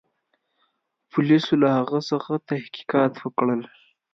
پولیسو 1.11 1.53
له 1.61 1.69
هغه 1.77 1.99
څخه 2.09 2.31
تحقیقات 2.51 3.13
وکړل. 3.19 3.61